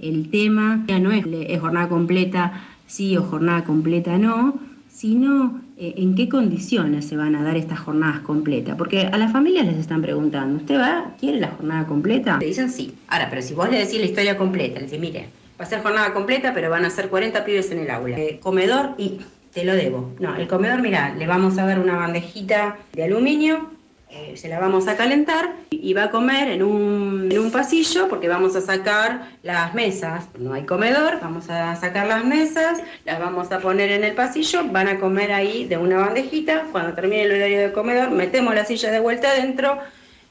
El 0.00 0.30
tema 0.30 0.84
ya 0.86 0.98
no 0.98 1.10
es, 1.10 1.24
es 1.26 1.60
jornada 1.60 1.88
completa 1.88 2.52
sí 2.90 3.16
o 3.16 3.22
jornada 3.22 3.64
completa 3.64 4.18
no, 4.18 4.58
sino 4.88 5.62
eh, 5.78 5.94
en 5.98 6.16
qué 6.16 6.28
condiciones 6.28 7.06
se 7.06 7.16
van 7.16 7.36
a 7.36 7.44
dar 7.44 7.56
estas 7.56 7.78
jornadas 7.78 8.20
completas. 8.20 8.76
Porque 8.76 9.06
a 9.06 9.16
las 9.16 9.32
familias 9.32 9.66
les 9.66 9.76
están 9.76 10.02
preguntando, 10.02 10.56
¿usted 10.56 10.78
va, 10.78 11.14
quiere 11.18 11.38
la 11.40 11.48
jornada 11.48 11.86
completa? 11.86 12.38
Le 12.38 12.46
dicen 12.46 12.70
sí. 12.70 12.92
Ahora, 13.06 13.28
pero 13.30 13.42
si 13.42 13.54
vos 13.54 13.70
le 13.70 13.78
decís 13.78 14.00
la 14.00 14.06
historia 14.06 14.36
completa, 14.36 14.80
le 14.80 14.86
decís, 14.86 15.00
mire, 15.00 15.28
va 15.58 15.64
a 15.64 15.68
ser 15.68 15.82
jornada 15.82 16.12
completa, 16.12 16.52
pero 16.52 16.68
van 16.68 16.84
a 16.84 16.90
ser 16.90 17.08
40 17.08 17.44
pibes 17.44 17.70
en 17.70 17.78
el 17.78 17.90
aula. 17.90 18.18
Eh, 18.18 18.40
comedor 18.42 18.94
y 18.98 19.20
te 19.52 19.64
lo 19.64 19.74
debo. 19.74 20.12
No, 20.18 20.36
el 20.36 20.46
comedor, 20.48 20.80
mira, 20.80 21.14
le 21.14 21.26
vamos 21.26 21.58
a 21.58 21.66
dar 21.66 21.78
una 21.78 21.96
bandejita 21.96 22.78
de 22.92 23.04
aluminio 23.04 23.80
eh, 24.12 24.36
se 24.36 24.48
la 24.48 24.58
vamos 24.58 24.88
a 24.88 24.96
calentar 24.96 25.54
y 25.70 25.94
va 25.94 26.04
a 26.04 26.10
comer 26.10 26.48
en 26.48 26.64
un, 26.64 27.28
en 27.30 27.38
un 27.38 27.52
pasillo 27.52 28.08
porque 28.08 28.26
vamos 28.26 28.56
a 28.56 28.60
sacar 28.60 29.28
las 29.44 29.72
mesas. 29.72 30.26
No 30.36 30.52
hay 30.52 30.64
comedor, 30.64 31.20
vamos 31.20 31.48
a 31.48 31.76
sacar 31.76 32.08
las 32.08 32.24
mesas, 32.24 32.82
las 33.04 33.20
vamos 33.20 33.52
a 33.52 33.60
poner 33.60 33.92
en 33.92 34.02
el 34.02 34.14
pasillo, 34.14 34.64
van 34.66 34.88
a 34.88 34.98
comer 34.98 35.30
ahí 35.30 35.64
de 35.64 35.78
una 35.78 35.98
bandejita. 35.98 36.64
Cuando 36.72 36.92
termine 36.94 37.22
el 37.22 37.30
horario 37.30 37.60
de 37.60 37.72
comedor, 37.72 38.10
metemos 38.10 38.52
la 38.52 38.64
silla 38.64 38.90
de 38.90 38.98
vuelta 38.98 39.30
adentro 39.30 39.78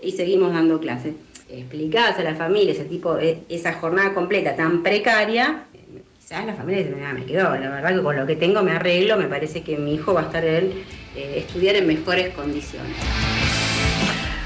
y 0.01 0.11
seguimos 0.11 0.51
dando 0.51 0.81
clases. 0.81 1.13
Explicadas 1.47 2.19
a 2.19 2.23
la 2.23 2.35
familia 2.35 2.73
ese 2.73 2.83
tipo, 2.83 3.17
e, 3.17 3.43
esa 3.47 3.71
jornada 3.73 4.13
completa 4.13 4.57
tan 4.57 4.83
precaria, 4.83 5.63
quizás 6.29 6.45
la 6.45 6.53
familia 6.53 6.83
dice, 6.83 7.03
"Ah, 7.03 7.13
me 7.13 7.25
quedó, 7.25 7.55
la 7.55 7.69
verdad 7.71 7.95
que 7.95 8.03
con 8.03 8.15
lo 8.15 8.27
que 8.27 8.35
tengo 8.35 8.61
me 8.61 8.73
arreglo, 8.73 9.17
me 9.17 9.25
parece 9.25 9.63
que 9.63 9.77
mi 9.77 9.95
hijo 9.95 10.13
va 10.13 10.21
a 10.21 10.23
estar 10.25 10.45
en 10.45 10.73
eh, 11.15 11.33
estudiar 11.37 11.75
en 11.75 11.87
mejores 11.87 12.35
condiciones. 12.35 12.95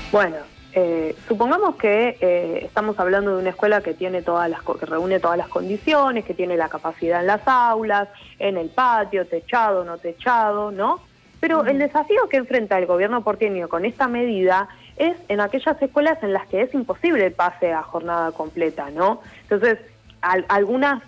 Bueno, 0.10 0.38
eh, 0.72 1.14
supongamos 1.28 1.76
que 1.76 2.18
eh, 2.22 2.62
estamos 2.64 2.98
hablando 3.00 3.36
de 3.36 3.42
una 3.42 3.50
escuela 3.50 3.82
que 3.82 3.94
tiene 3.94 4.22
todas 4.22 4.50
las 4.50 4.62
que 4.62 4.86
reúne 4.86 5.20
todas 5.20 5.38
las 5.38 5.50
condiciones, 5.50 6.24
que 6.24 6.34
tiene 6.34 6.56
la 6.56 6.70
capacidad 6.70 7.20
en 7.20 7.28
las 7.28 7.46
aulas, 7.46 8.08
en 8.40 8.56
el 8.56 8.70
patio, 8.70 9.28
techado, 9.28 9.84
no 9.84 9.98
techado, 9.98 10.72
¿no? 10.72 11.02
Pero 11.42 11.66
el 11.66 11.80
desafío 11.80 12.30
que 12.30 12.38
enfrenta 12.38 12.78
el 12.78 12.86
gobierno 12.86 13.26
porteño 13.26 13.68
con 13.68 13.84
esta 13.84 14.08
medida 14.08 14.70
es 14.96 15.18
en 15.28 15.42
aquellas 15.42 15.82
escuelas 15.82 16.24
en 16.24 16.32
las 16.32 16.48
que 16.48 16.62
es 16.62 16.74
imposible 16.74 17.26
el 17.26 17.34
pase 17.34 17.74
a 17.74 17.84
jornada 17.84 18.32
completa, 18.32 18.90
¿no? 18.90 19.20
Entonces, 19.42 19.80
algunos 20.24 21.02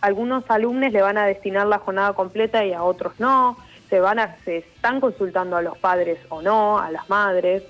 alumnos 0.50 0.92
le 0.92 1.02
van 1.02 1.18
a 1.18 1.26
destinar 1.26 1.68
la 1.68 1.80
jornada 1.80 2.14
completa 2.14 2.66
y 2.66 2.74
a 2.74 2.84
otros 2.84 3.14
no, 3.20 3.58
se 3.90 4.00
van 4.00 4.20
a, 4.20 4.36
se 4.44 4.58
están 4.58 5.00
consultando 5.00 5.56
a 5.56 5.62
los 5.62 5.78
padres 5.78 6.20
o 6.30 6.42
no, 6.42 6.78
a 6.78 6.92
las 6.92 7.10
madres. 7.10 7.64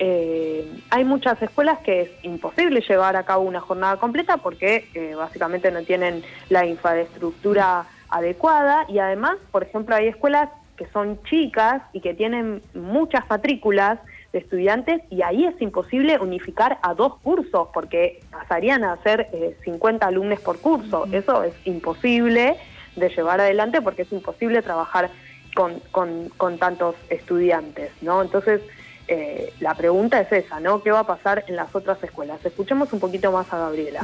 Eh, 0.00 0.70
hay 0.90 1.04
muchas 1.04 1.40
escuelas 1.42 1.78
que 1.80 2.02
es 2.02 2.10
imposible 2.22 2.80
llevar 2.80 3.16
a 3.16 3.24
cabo 3.24 3.42
una 3.42 3.60
jornada 3.60 3.96
completa 3.96 4.36
porque 4.36 4.88
eh, 4.94 5.14
básicamente 5.14 5.70
no 5.70 5.82
tienen 5.82 6.22
la 6.48 6.66
infraestructura 6.66 7.86
adecuada 8.08 8.84
y 8.88 8.98
además, 8.98 9.36
por 9.50 9.64
ejemplo, 9.64 9.94
hay 9.94 10.08
escuelas 10.08 10.50
que 10.76 10.86
son 10.86 11.20
chicas 11.24 11.82
y 11.92 12.00
que 12.00 12.14
tienen 12.14 12.62
muchas 12.74 13.28
matrículas 13.28 13.98
estudiantes 14.38 15.02
y 15.10 15.22
ahí 15.22 15.44
es 15.44 15.60
imposible 15.60 16.18
unificar 16.18 16.78
a 16.82 16.94
dos 16.94 17.16
cursos 17.18 17.68
porque 17.72 18.20
pasarían 18.30 18.84
a 18.84 18.96
ser 19.02 19.28
eh, 19.32 19.56
50 19.64 20.06
alumnos 20.06 20.40
por 20.40 20.58
curso. 20.58 21.06
Eso 21.12 21.44
es 21.44 21.54
imposible 21.64 22.56
de 22.96 23.08
llevar 23.10 23.40
adelante 23.40 23.82
porque 23.82 24.02
es 24.02 24.12
imposible 24.12 24.62
trabajar 24.62 25.10
con, 25.54 25.80
con, 25.90 26.28
con 26.36 26.58
tantos 26.58 26.94
estudiantes, 27.10 27.90
¿no? 28.00 28.22
Entonces, 28.22 28.60
eh, 29.08 29.52
la 29.60 29.74
pregunta 29.74 30.20
es 30.20 30.30
esa, 30.30 30.60
¿no? 30.60 30.82
¿Qué 30.82 30.90
va 30.90 31.00
a 31.00 31.06
pasar 31.06 31.44
en 31.48 31.56
las 31.56 31.74
otras 31.74 32.02
escuelas? 32.04 32.44
Escuchemos 32.44 32.92
un 32.92 33.00
poquito 33.00 33.32
más 33.32 33.52
a 33.52 33.58
Gabriela. 33.58 34.02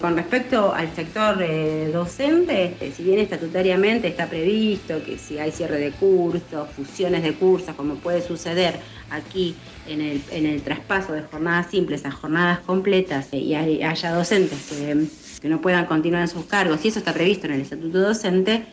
Con 0.00 0.14
respecto 0.14 0.74
al 0.74 0.94
sector 0.94 1.40
eh, 1.40 1.88
docente, 1.90 2.76
eh, 2.80 2.92
si 2.94 3.02
bien 3.02 3.18
estatutariamente 3.18 4.08
está 4.08 4.26
previsto 4.26 5.02
que 5.02 5.16
si 5.16 5.38
hay 5.38 5.50
cierre 5.50 5.78
de 5.78 5.90
cursos, 5.92 6.68
fusiones 6.76 7.22
de 7.22 7.32
cursos, 7.32 7.74
como 7.74 7.94
puede 7.94 8.20
suceder 8.20 8.78
aquí 9.10 9.54
en 9.88 10.02
el, 10.02 10.20
en 10.32 10.44
el 10.44 10.60
traspaso 10.60 11.14
de 11.14 11.22
jornadas 11.22 11.70
simples 11.70 12.04
a 12.04 12.10
jornadas 12.10 12.58
completas 12.60 13.28
eh, 13.32 13.38
y 13.38 13.54
hay- 13.54 13.82
haya 13.82 14.12
docentes 14.12 14.68
que, 14.68 15.06
que 15.40 15.48
no 15.48 15.62
puedan 15.62 15.86
continuar 15.86 16.20
en 16.22 16.28
sus 16.28 16.44
cargos, 16.44 16.84
y 16.84 16.88
eso 16.88 16.98
está 16.98 17.14
previsto 17.14 17.46
en 17.46 17.54
el 17.54 17.60
estatuto 17.62 17.98
docente, 17.98 18.66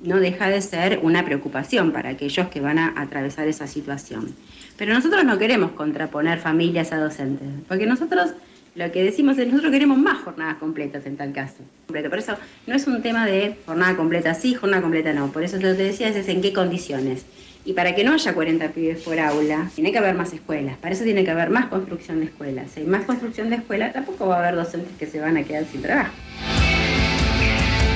no 0.00 0.20
deja 0.20 0.50
de 0.50 0.60
ser 0.60 1.00
una 1.02 1.24
preocupación 1.24 1.90
para 1.90 2.10
aquellos 2.10 2.48
que 2.48 2.60
van 2.60 2.78
a 2.78 2.92
atravesar 3.00 3.48
esa 3.48 3.66
situación. 3.66 4.34
Pero 4.76 4.92
nosotros 4.92 5.24
no 5.24 5.38
queremos 5.38 5.70
contraponer 5.70 6.38
familias 6.38 6.92
a 6.92 6.98
docentes, 6.98 7.48
porque 7.66 7.86
nosotros 7.86 8.32
lo 8.76 8.92
que 8.92 9.02
decimos 9.02 9.38
es 9.38 9.46
nosotros 9.46 9.72
queremos 9.72 9.98
más 9.98 10.18
jornadas 10.18 10.56
completas 10.56 11.06
en 11.06 11.16
tal 11.16 11.32
caso. 11.32 11.56
Por 11.86 12.18
eso 12.18 12.36
no 12.66 12.74
es 12.74 12.86
un 12.86 13.02
tema 13.02 13.26
de 13.26 13.56
jornada 13.64 13.96
completa 13.96 14.34
sí, 14.34 14.54
jornada 14.54 14.82
completa 14.82 15.12
no. 15.12 15.32
Por 15.32 15.42
eso 15.42 15.56
lo 15.56 15.74
te 15.74 15.82
decía 15.82 16.08
es 16.08 16.28
en 16.28 16.42
qué 16.42 16.52
condiciones. 16.52 17.24
Y 17.64 17.72
para 17.72 17.94
que 17.94 18.04
no 18.04 18.12
haya 18.12 18.32
40 18.32 18.68
pibes 18.68 19.02
por 19.02 19.18
aula, 19.18 19.70
tiene 19.74 19.90
que 19.90 19.98
haber 19.98 20.14
más 20.14 20.32
escuelas. 20.32 20.76
Para 20.76 20.94
eso 20.94 21.02
tiene 21.02 21.24
que 21.24 21.30
haber 21.32 21.50
más 21.50 21.66
construcción 21.66 22.20
de 22.20 22.26
escuelas. 22.26 22.70
Si 22.70 22.80
hay 22.80 22.86
más 22.86 23.04
construcción 23.04 23.50
de 23.50 23.56
escuelas, 23.56 23.92
tampoco 23.92 24.28
va 24.28 24.36
a 24.36 24.38
haber 24.40 24.54
docentes 24.54 24.92
que 24.96 25.06
se 25.06 25.20
van 25.20 25.36
a 25.36 25.42
quedar 25.42 25.64
sin 25.64 25.82
trabajo. 25.82 26.12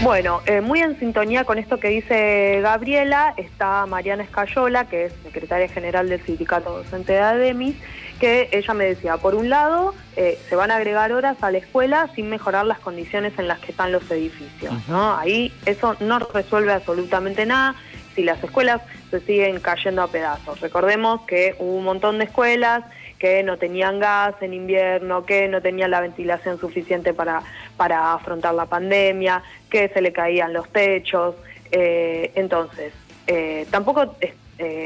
Bueno, 0.02 0.40
eh, 0.46 0.62
muy 0.62 0.80
en 0.80 0.98
sintonía 0.98 1.44
con 1.44 1.58
esto 1.58 1.78
que 1.78 1.88
dice 1.88 2.60
Gabriela, 2.62 3.34
está 3.36 3.84
Mariana 3.84 4.22
Escayola, 4.22 4.86
que 4.86 5.04
es 5.04 5.12
secretaria 5.22 5.68
general 5.68 6.08
del 6.08 6.24
Sindicato 6.24 6.78
Docente 6.78 7.12
de 7.12 7.18
ADEMIS, 7.18 7.76
que 8.18 8.48
ella 8.52 8.72
me 8.72 8.86
decía, 8.86 9.18
por 9.18 9.34
un 9.34 9.50
lado, 9.50 9.94
eh, 10.16 10.38
se 10.48 10.56
van 10.56 10.70
a 10.70 10.76
agregar 10.76 11.12
horas 11.12 11.36
a 11.42 11.50
la 11.50 11.58
escuela 11.58 12.08
sin 12.14 12.30
mejorar 12.30 12.64
las 12.64 12.78
condiciones 12.78 13.38
en 13.38 13.46
las 13.46 13.58
que 13.58 13.72
están 13.72 13.92
los 13.92 14.10
edificios, 14.10 14.72
¿no? 14.88 15.18
Ahí 15.18 15.52
eso 15.66 15.94
no 16.00 16.18
resuelve 16.18 16.72
absolutamente 16.72 17.44
nada 17.44 17.74
si 18.14 18.22
las 18.22 18.42
escuelas 18.42 18.80
se 19.10 19.20
siguen 19.20 19.60
cayendo 19.60 20.02
a 20.02 20.08
pedazos. 20.08 20.60
Recordemos 20.60 21.20
que 21.26 21.56
hubo 21.58 21.74
un 21.74 21.84
montón 21.84 22.18
de 22.18 22.24
escuelas 22.24 22.84
que 23.20 23.42
no 23.42 23.58
tenían 23.58 24.00
gas 24.00 24.34
en 24.40 24.54
invierno, 24.54 25.26
que 25.26 25.46
no 25.46 25.60
tenían 25.60 25.90
la 25.90 26.00
ventilación 26.00 26.58
suficiente 26.58 27.12
para, 27.12 27.42
para 27.76 28.14
afrontar 28.14 28.54
la 28.54 28.64
pandemia, 28.64 29.42
que 29.68 29.90
se 29.90 30.00
le 30.00 30.10
caían 30.10 30.54
los 30.54 30.68
techos. 30.70 31.36
Eh, 31.70 32.32
entonces, 32.34 32.94
eh, 33.26 33.66
tampoco 33.70 34.16
eh, 34.22 34.32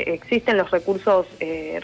existen 0.08 0.58
los 0.58 0.70
recursos, 0.72 1.28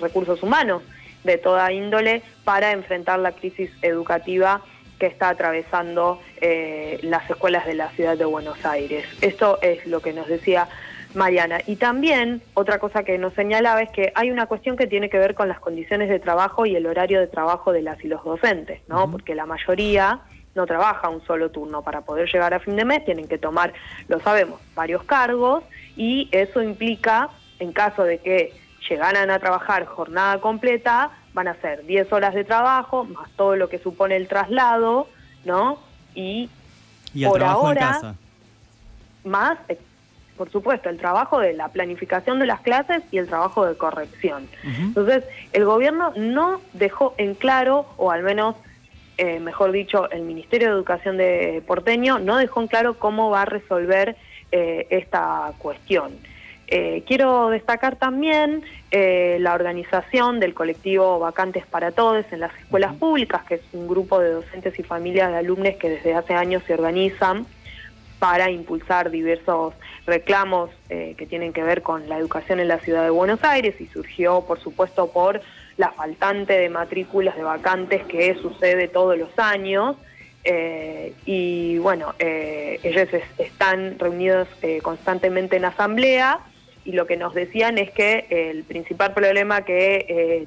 recursos 0.00 0.42
humanos 0.42 0.82
de 1.22 1.38
toda 1.38 1.72
índole 1.72 2.22
para 2.42 2.72
enfrentar 2.72 3.20
la 3.20 3.30
crisis 3.30 3.70
educativa 3.82 4.60
que 4.98 5.06
está 5.06 5.28
atravesando 5.30 6.20
las 7.02 7.30
escuelas 7.30 7.64
de 7.64 7.74
la 7.74 7.90
ciudad 7.90 8.18
de 8.18 8.24
Buenos 8.24 8.64
Aires. 8.64 9.06
Esto 9.20 9.58
es 9.62 9.86
lo 9.86 10.00
que 10.00 10.12
nos 10.12 10.26
decía 10.26 10.68
Mariana. 11.14 11.58
Y 11.66 11.76
también 11.76 12.42
otra 12.54 12.78
cosa 12.78 13.02
que 13.02 13.18
nos 13.18 13.34
señalaba 13.34 13.82
es 13.82 13.90
que 13.90 14.12
hay 14.14 14.30
una 14.30 14.46
cuestión 14.46 14.76
que 14.76 14.86
tiene 14.86 15.10
que 15.10 15.18
ver 15.18 15.34
con 15.34 15.48
las 15.48 15.60
condiciones 15.60 16.08
de 16.08 16.18
trabajo 16.18 16.66
y 16.66 16.76
el 16.76 16.86
horario 16.86 17.20
de 17.20 17.26
trabajo 17.26 17.72
de 17.72 17.82
las 17.82 18.02
y 18.04 18.08
los 18.08 18.24
docentes, 18.24 18.80
¿no? 18.88 19.10
Porque 19.10 19.34
la 19.34 19.46
mayoría 19.46 20.20
no 20.54 20.66
trabaja 20.66 21.08
un 21.08 21.24
solo 21.26 21.50
turno. 21.50 21.82
Para 21.82 22.02
poder 22.02 22.30
llegar 22.30 22.54
a 22.54 22.60
fin 22.60 22.76
de 22.76 22.84
mes 22.84 23.04
tienen 23.04 23.28
que 23.28 23.38
tomar, 23.38 23.72
lo 24.08 24.20
sabemos, 24.20 24.60
varios 24.74 25.02
cargos 25.04 25.64
y 25.96 26.28
eso 26.32 26.62
implica, 26.62 27.30
en 27.58 27.72
caso 27.72 28.04
de 28.04 28.18
que 28.18 28.52
llegaran 28.88 29.30
a 29.30 29.38
trabajar 29.38 29.84
jornada 29.86 30.40
completa, 30.40 31.10
van 31.32 31.48
a 31.48 31.54
ser 31.56 31.84
10 31.84 32.12
horas 32.12 32.34
de 32.34 32.44
trabajo, 32.44 33.04
más 33.04 33.30
todo 33.36 33.56
lo 33.56 33.68
que 33.68 33.78
supone 33.78 34.16
el 34.16 34.26
traslado, 34.28 35.08
¿no? 35.44 35.78
Y, 36.14 36.50
Y 37.14 37.24
el 37.24 37.30
por 37.30 37.38
trabajo 37.38 37.66
ahora, 37.68 37.80
en 37.80 37.92
casa. 37.92 38.14
más, 39.24 39.58
por 40.40 40.50
supuesto, 40.50 40.88
el 40.88 40.96
trabajo 40.96 41.38
de 41.38 41.52
la 41.52 41.68
planificación 41.68 42.38
de 42.38 42.46
las 42.46 42.62
clases 42.62 43.02
y 43.10 43.18
el 43.18 43.26
trabajo 43.26 43.66
de 43.66 43.76
corrección. 43.76 44.48
Entonces, 44.64 45.22
el 45.52 45.66
gobierno 45.66 46.14
no 46.16 46.62
dejó 46.72 47.14
en 47.18 47.34
claro, 47.34 47.84
o 47.98 48.10
al 48.10 48.22
menos, 48.22 48.56
eh, 49.18 49.38
mejor 49.38 49.70
dicho, 49.70 50.10
el 50.10 50.22
Ministerio 50.22 50.68
de 50.68 50.74
Educación 50.76 51.18
de 51.18 51.62
Porteño 51.66 52.20
no 52.20 52.38
dejó 52.38 52.62
en 52.62 52.68
claro 52.68 52.94
cómo 52.94 53.28
va 53.28 53.42
a 53.42 53.44
resolver 53.44 54.16
eh, 54.50 54.86
esta 54.88 55.52
cuestión. 55.58 56.12
Eh, 56.68 57.04
quiero 57.06 57.50
destacar 57.50 57.96
también 57.96 58.62
eh, 58.92 59.36
la 59.40 59.52
organización 59.52 60.40
del 60.40 60.54
colectivo 60.54 61.18
Vacantes 61.18 61.66
para 61.66 61.92
Todos 61.92 62.24
en 62.30 62.40
las 62.40 62.58
escuelas 62.60 62.94
públicas, 62.94 63.42
que 63.44 63.56
es 63.56 63.62
un 63.74 63.86
grupo 63.86 64.20
de 64.20 64.30
docentes 64.30 64.78
y 64.78 64.82
familias 64.84 65.32
de 65.32 65.36
alumnos 65.36 65.74
que 65.78 65.90
desde 65.90 66.14
hace 66.14 66.32
años 66.32 66.62
se 66.66 66.72
organizan 66.72 67.44
para 68.20 68.50
impulsar 68.50 69.10
diversos 69.10 69.74
reclamos 70.06 70.70
eh, 70.90 71.14
que 71.16 71.26
tienen 71.26 71.52
que 71.54 71.62
ver 71.64 71.82
con 71.82 72.08
la 72.08 72.18
educación 72.18 72.60
en 72.60 72.68
la 72.68 72.78
ciudad 72.78 73.02
de 73.02 73.10
Buenos 73.10 73.42
Aires 73.42 73.74
y 73.80 73.86
surgió, 73.86 74.42
por 74.46 74.60
supuesto, 74.60 75.10
por 75.10 75.40
la 75.78 75.90
faltante 75.92 76.52
de 76.58 76.68
matrículas 76.68 77.34
de 77.34 77.42
vacantes 77.42 78.04
que 78.04 78.34
sucede 78.34 78.88
todos 78.88 79.16
los 79.18 79.30
años. 79.38 79.96
Eh, 80.44 81.14
y 81.24 81.78
bueno, 81.78 82.14
eh, 82.18 82.78
ellos 82.82 83.08
es- 83.12 83.24
están 83.38 83.98
reunidos 83.98 84.48
eh, 84.60 84.80
constantemente 84.82 85.56
en 85.56 85.64
asamblea 85.64 86.40
y 86.84 86.92
lo 86.92 87.06
que 87.06 87.16
nos 87.16 87.34
decían 87.34 87.78
es 87.78 87.90
que 87.90 88.26
el 88.30 88.64
principal 88.64 89.14
problema 89.14 89.64
que 89.64 90.46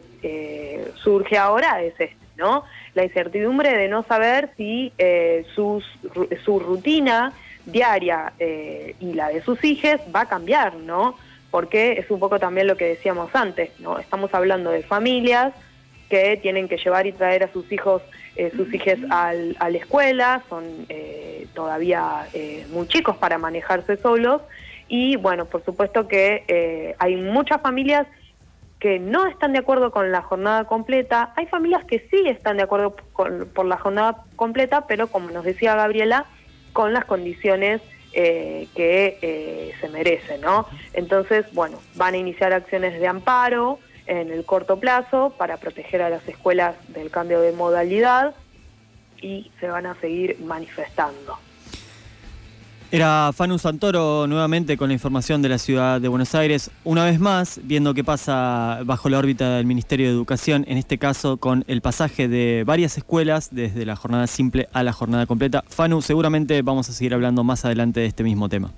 surge 1.03 1.37
ahora 1.37 1.81
es 1.83 1.93
este, 1.99 2.17
¿no? 2.37 2.63
La 2.93 3.03
incertidumbre 3.03 3.75
de 3.77 3.87
no 3.87 4.03
saber 4.03 4.51
si 4.57 4.91
sus, 5.53 5.83
su 6.43 6.59
rutina 6.59 7.33
diaria 7.65 8.33
eh, 8.39 8.95
y 8.99 9.13
la 9.13 9.29
de 9.29 9.41
sus 9.41 9.63
hijos 9.63 9.99
va 10.15 10.21
a 10.21 10.27
cambiar, 10.27 10.75
¿no? 10.75 11.15
Porque 11.51 11.93
es 11.93 12.09
un 12.09 12.19
poco 12.19 12.39
también 12.39 12.67
lo 12.67 12.75
que 12.77 12.85
decíamos 12.85 13.29
antes, 13.33 13.71
¿no? 13.79 13.99
Estamos 13.99 14.33
hablando 14.33 14.71
de 14.71 14.83
familias 14.83 15.53
que 16.09 16.37
tienen 16.37 16.67
que 16.67 16.77
llevar 16.77 17.07
y 17.07 17.11
traer 17.13 17.43
a 17.43 17.51
sus 17.53 17.71
hijos, 17.71 18.01
eh, 18.35 18.51
sus 18.55 18.71
hijas 18.73 18.99
al- 19.09 19.55
a 19.59 19.69
la 19.69 19.77
escuela, 19.77 20.43
son 20.49 20.85
eh, 20.89 21.47
todavía 21.53 22.27
eh, 22.33 22.65
muy 22.69 22.87
chicos 22.87 23.17
para 23.17 23.37
manejarse 23.37 23.97
solos 23.97 24.41
y 24.87 25.15
bueno, 25.15 25.45
por 25.45 25.63
supuesto 25.63 26.07
que 26.07 26.43
eh, 26.47 26.95
hay 26.99 27.15
muchas 27.15 27.61
familias 27.61 28.05
que 28.79 28.99
no 28.99 29.25
están 29.27 29.53
de 29.53 29.59
acuerdo 29.59 29.91
con 29.91 30.11
la 30.11 30.21
jornada 30.21 30.65
completa, 30.65 31.31
hay 31.37 31.45
familias 31.47 31.85
que 31.85 31.99
sí 32.11 32.27
están 32.27 32.57
de 32.57 32.63
acuerdo 32.63 32.95
con, 33.13 33.49
por 33.55 33.65
la 33.65 33.77
jornada 33.77 34.17
completa, 34.35 34.85
pero 34.87 35.07
como 35.07 35.29
nos 35.31 35.45
decía 35.45 35.75
Gabriela, 35.75 36.25
con 36.73 36.93
las 36.93 37.05
condiciones 37.05 37.81
eh, 38.13 38.67
que 38.75 39.17
eh, 39.21 39.73
se 39.79 39.89
merecen, 39.89 40.41
¿no? 40.41 40.67
Entonces, 40.93 41.45
bueno, 41.53 41.79
van 41.95 42.13
a 42.13 42.17
iniciar 42.17 42.53
acciones 42.53 42.99
de 42.99 43.07
amparo 43.07 43.79
en 44.05 44.31
el 44.31 44.45
corto 44.45 44.79
plazo 44.79 45.33
para 45.37 45.57
proteger 45.57 46.01
a 46.01 46.09
las 46.09 46.27
escuelas 46.27 46.75
del 46.89 47.09
cambio 47.09 47.39
de 47.41 47.53
modalidad 47.53 48.35
y 49.21 49.51
se 49.59 49.67
van 49.67 49.85
a 49.85 49.95
seguir 50.01 50.37
manifestando. 50.41 51.39
Era 52.93 53.31
Fanu 53.33 53.57
Santoro 53.57 54.27
nuevamente 54.27 54.77
con 54.77 54.89
la 54.89 54.93
información 54.93 55.41
de 55.41 55.49
la 55.49 55.57
ciudad 55.57 55.99
de 55.99 56.07
Buenos 56.07 56.35
Aires, 56.35 56.69
una 56.83 57.05
vez 57.05 57.19
más 57.19 57.59
viendo 57.63 57.95
qué 57.95 58.03
pasa 58.03 58.81
bajo 58.85 59.09
la 59.09 59.17
órbita 59.17 59.55
del 59.55 59.65
Ministerio 59.65 60.05
de 60.05 60.13
Educación, 60.13 60.63
en 60.67 60.77
este 60.77 60.99
caso 60.99 61.37
con 61.37 61.63
el 61.67 61.81
pasaje 61.81 62.27
de 62.27 62.63
varias 62.67 62.95
escuelas 62.95 63.49
desde 63.51 63.87
la 63.87 63.95
jornada 63.95 64.27
simple 64.27 64.67
a 64.73 64.83
la 64.83 64.93
jornada 64.93 65.25
completa. 65.25 65.63
Fanu, 65.67 66.03
seguramente 66.03 66.61
vamos 66.61 66.87
a 66.87 66.93
seguir 66.93 67.15
hablando 67.15 67.43
más 67.43 67.65
adelante 67.65 67.99
de 67.99 68.05
este 68.05 68.23
mismo 68.23 68.47
tema. 68.47 68.69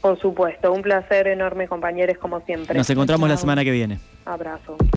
Por 0.00 0.16
supuesto, 0.20 0.72
un 0.72 0.82
placer 0.82 1.26
enorme 1.26 1.66
compañeros 1.66 2.18
como 2.18 2.40
siempre. 2.42 2.78
Nos 2.78 2.88
encontramos 2.88 3.28
la 3.28 3.36
semana 3.36 3.64
que 3.64 3.72
viene. 3.72 3.98
Abrazo. 4.26 4.76